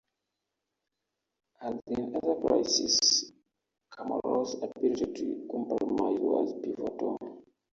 [1.61, 3.31] As in other crises,
[3.93, 7.19] Chamorro's ability to compromise was pivotal.